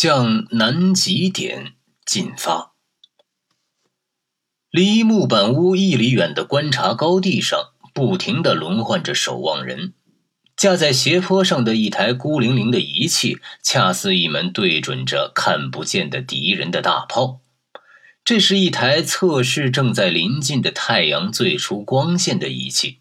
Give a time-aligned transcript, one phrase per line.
[0.00, 1.72] 向南极点
[2.06, 2.74] 进发。
[4.70, 9.94] 离木板屋一里远的观察高地上，不停的轮换着守望人。
[10.56, 17.40] 架在斜坡上的一台孤零零的仪器，恰似一门对准着看不见的敌人的大炮。
[18.24, 23.00] 这是一台测试正在临近的太阳最初光线的仪器。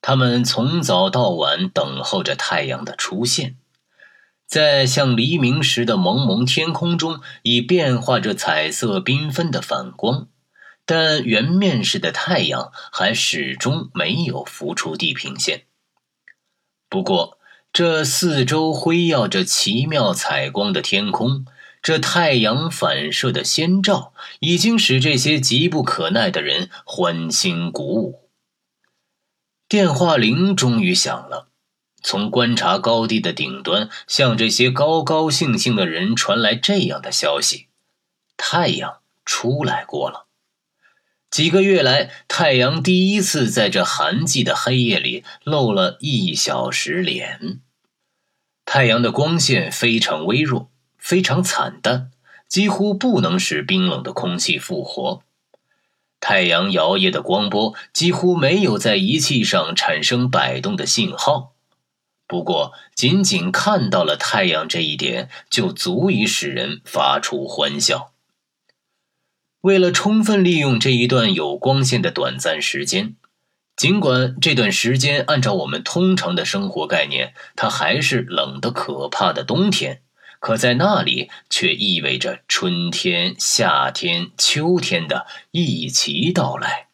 [0.00, 3.56] 他们从早到晚等候着太阳的出现。
[4.46, 10.28] 在像黎明时的蒙蒙天空中，已变化着彩色缤纷的反光，
[10.86, 15.64] 但圆面似的太阳还始终没有浮出地平线。
[16.88, 17.38] 不过，
[17.72, 21.44] 这四周辉耀着奇妙彩光的天空，
[21.82, 28.28] 这太阳反射的先兆，已经使这些急不可耐的人欢欣鼓舞。
[29.68, 31.48] 电话铃终于响了。
[32.04, 37.68] 从观察高地的顶端，向这些高高兴兴的人传来这样的消息：
[38.36, 40.26] 太阳出来过了。
[41.30, 47.60] 几个月来，太阳第一次在这寒季的黑夜里露了一小时脸。
[48.66, 52.10] 太阳的光线非常微弱，非常惨淡，
[52.46, 55.22] 几乎不能使冰冷的空气复活。
[56.20, 61.53] 太阳摇曳的光波几乎没有在仪器上产生摆动的信号。
[62.26, 68.12] 不过，仅仅看到了太阳这一点，就足以使人发出欢笑。
[69.60, 73.16] 为了充分利用这一段有光线的短暂时间，
[73.76, 80.02] 尽管这段时间按照我们通常的生活概念，它还是冷得可怕的冬天，
[80.40, 86.88] 可在那里却意味着春天、夏天、秋天的一齐到来。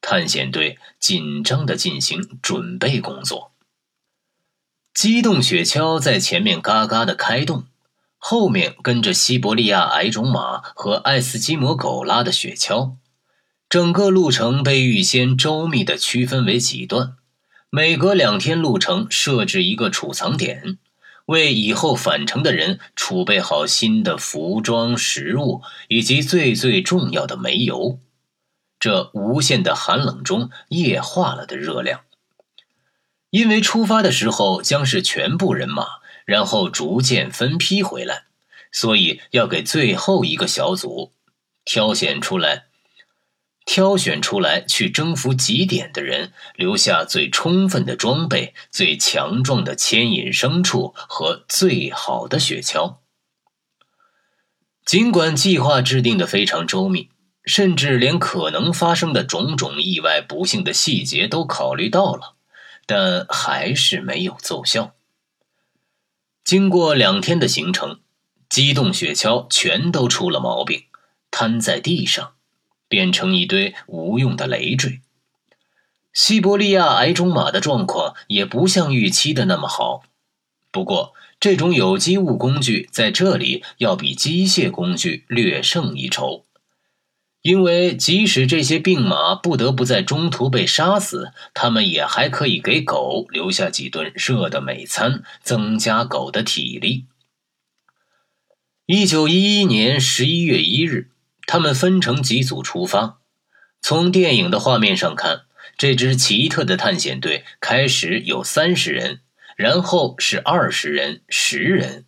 [0.00, 3.52] 探险队紧张地进行准备工作。
[4.96, 7.64] 机动雪橇在前面嘎嘎的开动，
[8.16, 12.94] 后面跟着西伯利亚矮种马和爱斯基摩狗拉的雪橇。
[13.68, 17.12] 整个路程被预先周密的区分为几段，
[17.68, 20.78] 每隔两天路程设置一个储藏点，
[21.26, 27.98] 为以后返程的人储备好新的服装、食物以及最最重要的煤油。
[28.80, 32.00] 这无限的寒冷中液化了的热量。
[33.36, 35.86] 因为出发的时候将是全部人马，
[36.24, 38.22] 然后逐渐分批回来，
[38.72, 41.12] 所以要给最后一个小组
[41.62, 42.64] 挑选出来，
[43.66, 52.96] 挑选出来去征服极点的人，留下最充分的装备、最强壮的牵引牲畜和最好的雪橇。
[54.86, 57.10] 尽管计划制定的非常周密，
[57.44, 62.35] 甚至连可能发生的种种意外不幸的细节都考虑到了。
[62.86, 64.94] 但还是没有奏效。
[66.42, 67.98] 经过两天的行程，
[68.48, 70.84] 机动雪橇全都出了毛病，
[71.30, 72.34] 瘫在地上，
[72.88, 75.00] 变成一堆无用的累赘。
[76.12, 80.04] 西伯利亚矮种马的状况也不像预期的那么好。
[80.70, 86.45] 不过，这种有机物工具在这里要比机械工具略胜一筹。
[87.46, 97.06] 因为即使这些病马不得不在中途被杀死，他们也还可以给狗留下几顿热的美餐，增加狗的体力。
[98.86, 101.12] 一九一一年十一月一日，
[101.46, 103.20] 他们分成几组出发。
[103.80, 105.42] 从电影的画面上看，
[105.78, 109.20] 这支奇特的探险队开始有三十人，
[109.56, 112.06] 然后是二十人、十人。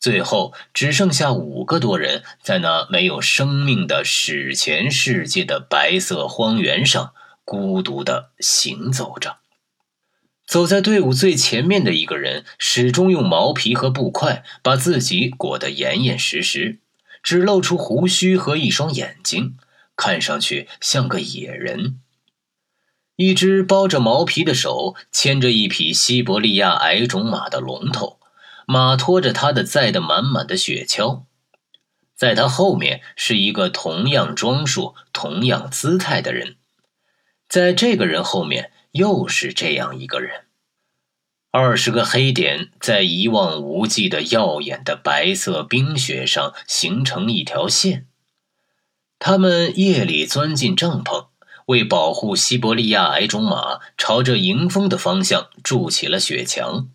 [0.00, 7.12] 最后只剩下五个多人，在那没有生命的史前世界的白色荒原上，
[7.44, 9.38] 孤独地行走着。
[10.46, 16.78] 走在队伍最前面的一个人，始终用毛皮和布块把自己裹得严严实实，
[17.22, 19.58] 只露出胡须和一双眼睛，
[19.94, 22.00] 看上去像个野人。
[23.16, 28.17] 一只包着毛皮的手牵着一匹西伯利亚矮种马的龙头。
[28.70, 31.22] 马拖着他的载得满满的雪橇，
[32.14, 36.56] 在他后面是一个同样装束、同样姿态的人，
[37.48, 40.42] 在这个人后面又是这样一个人。
[41.50, 48.06] 二十个黑点在一望无际的耀眼的白色冰雪上形成一条线。
[49.18, 51.28] 他们夜里钻进帐篷，
[51.68, 56.90] 为保护西伯利亚矮种马，朝着迎风的方向筑起了雪墙。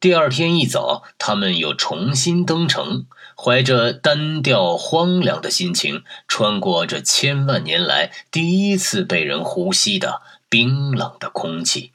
[0.00, 3.06] 第二天一早，他们又重新登城，
[3.36, 11.90] 怀着单调荒凉的心情，穿过这千万年来第一次被人呼吸的冰冷的空气。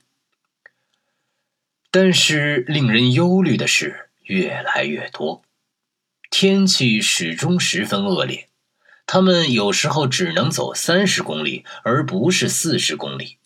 [1.92, 5.42] 但是，令人忧虑的事越来越多。
[6.30, 8.50] 天气始终十分恶劣，
[9.06, 13.38] 他们有时候只能走三十公里，而不是四十公里。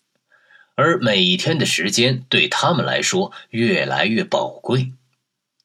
[0.78, 4.92] 而每一天的时间对他们来说越来越宝贵，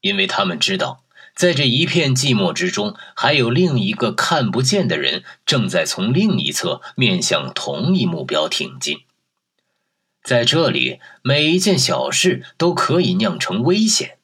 [0.01, 1.04] 因为他们知道，
[1.36, 9.01] 在这一片寂寞之中，还有另一个看不见的人正在从另一侧面向同一目标挺进。
[10.24, 14.18] 在这里，每一件小事都可以酿成危险。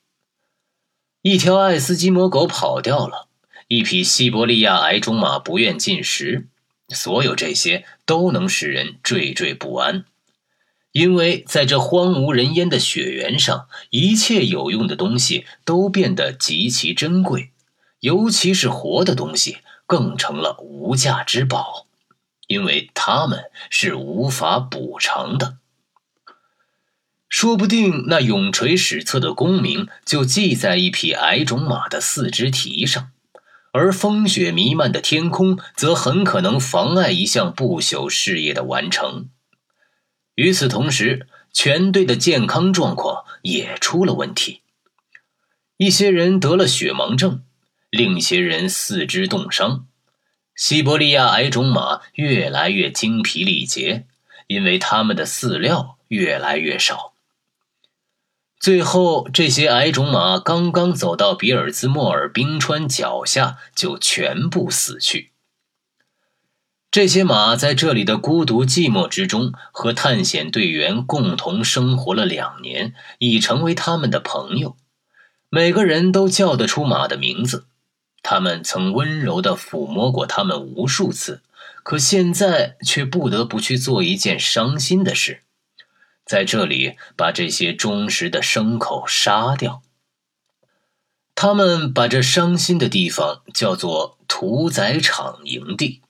[1.22, 3.28] 一条爱斯基摩狗跑掉了，
[3.68, 6.48] 一匹西伯利亚矮种马不愿进食，
[6.88, 10.06] 所有这些都能使人惴惴不安，
[10.92, 17.52] 因为在这荒无人烟的雪原上，一切有用的东西都变得极其珍贵，
[18.00, 21.86] 尤其是活的东西更成了无价之宝，
[22.48, 25.58] 因为它们是无法补偿的。
[27.28, 33.12] 说不定那永垂史册的功名就记在一匹矮种马的四肢蹄上，
[33.72, 39.30] 而风雪弥漫的天空则很可能妨碍一项不朽事业的完成。
[40.40, 44.62] 与此同时，全队的健康状况也出了问题，
[45.76, 47.44] 一些人得了血盲症，
[47.90, 49.86] 另一些人四肢冻伤。
[50.56, 54.06] 西伯利亚矮种马越来越精疲力竭，
[54.48, 57.12] 因为它们的饲料越来越少。
[58.58, 65.29] 最后，这些矮种马刚刚走到比尔兹莫尔冰川脚下，就全部死去。
[66.92, 74.76] 这些马在这里的孤独寂寞之中，和探险队员共同生活了两年，已成为他们的朋友。
[75.50, 77.68] 每个人都叫得出马的名字，
[78.24, 81.44] 他们曾温柔地抚摸过它们无数次，
[81.84, 85.44] 可现在却不得不去做一件伤心的事。
[86.26, 89.84] 在这里，把这些忠实的牲口杀掉。
[91.36, 96.02] 他们把这伤心的地方叫做屠宰场营地。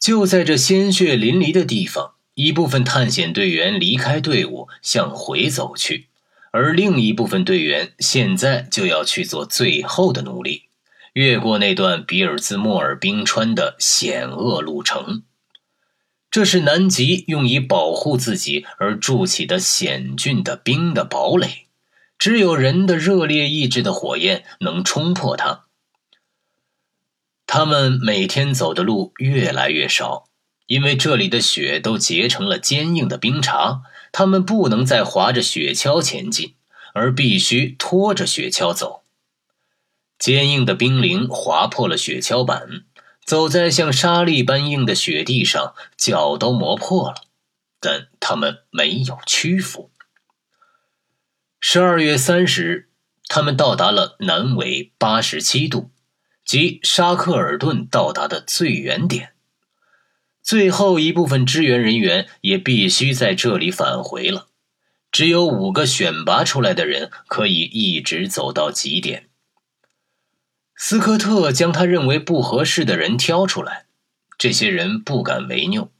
[0.00, 6.06] 就在这鲜血淋漓的地方，一部分探险队员离开队伍向回走去，
[6.52, 10.62] 而另一部分队员现在就要去做最后的努力，
[11.12, 15.22] 越过那段比尔兹莫尔冰川的险恶路程。
[16.30, 21.66] 这是南极用以保护自己而筑起的险峻的冰的堡垒，
[22.18, 25.64] 只有人的热烈意志的火焰能冲破它。
[27.52, 30.28] 他们每天走的路越来越少，
[30.66, 33.80] 因为这里的雪都结成了坚硬的冰碴，
[34.12, 36.54] 他们不能再划着雪橇前进，
[36.94, 39.02] 而必须拖着雪橇走。
[40.16, 42.84] 坚硬的冰凌划破了雪橇板。
[43.26, 47.16] 走在像沙粒般硬的雪地上，脚都磨破了，
[47.80, 49.90] 但他们没有屈服。
[51.58, 52.88] 十二月三十日，
[53.26, 55.90] 他们到达了南纬八十七度，
[56.50, 59.34] 即沙克尔顿到达的最远点。
[60.42, 64.48] 最后一部分支援人员也必须在这里返回了。
[65.12, 69.28] 只有五个选拔出来的人可以一直走到极点。
[70.74, 73.86] 斯科特将他认为不合适的人挑出来，
[74.36, 75.92] 这些人不敢违拗，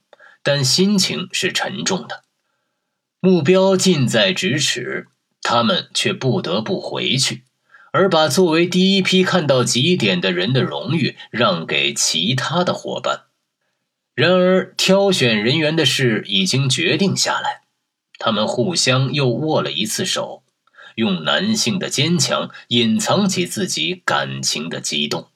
[0.42, 2.24] 但心情是沉重的。
[3.20, 5.06] 目标近在咫尺，
[5.42, 7.44] 他们却不得不回去，
[7.92, 13.22] 而把作为第一批看到极点的人的荣誉让给其他的伙伴。
[14.14, 17.62] 然而，挑选人员的事已经决定下来，
[18.18, 20.42] 他们互相又握了一次手。
[20.96, 25.28] 用男性的坚强隐藏起自己感情的激动，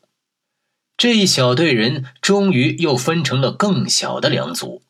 [0.97, 4.83] 这一小队人终于又分成了更小的两组，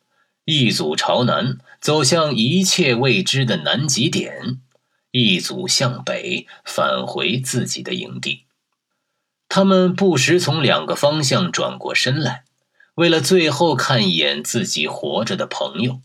[0.47, 4.59] 一组朝南走向一切未知的南极点，
[5.17, 8.47] 一组向北返回自己的营地。
[9.49, 12.43] 他们不时从两个方向转过身来，
[12.97, 16.01] 为了最后看一眼自己活着的朋友。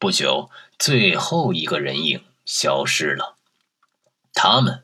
[0.00, 3.36] 不久，最后一个人影消失了。
[4.32, 4.82] 他们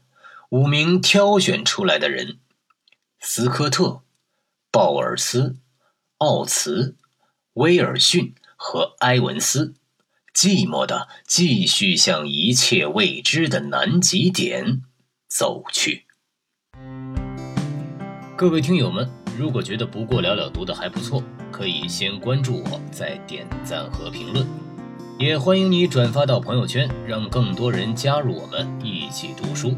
[0.50, 2.38] 五名挑选出来的人：
[3.19, 4.03] 斯科特、
[4.71, 5.57] 鲍尔斯、
[6.19, 6.95] 奥茨、
[7.55, 9.75] 威尔逊和埃文斯，
[10.35, 14.83] 寂寞的继续向一切未知的南极点
[15.29, 16.07] 走去。
[18.37, 21.23] 各位听友们，如果觉得不过了了读的还不错，
[21.53, 24.45] 可以先关注我，再点赞和评论。
[25.21, 29.76] 也欢迎你转发到朋友圈，让更多人加入我们一起读书。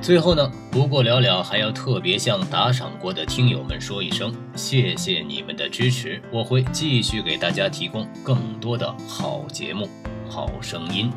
[0.00, 9.88] 最后呢，不过了了还要特别向打赏过的听友们说一声，谢谢你们的支持，我会继续给大家提供更多的好节目、
[10.28, 11.10] 好声音。